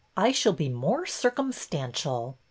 [0.17, 2.39] I shall be more circumstantial.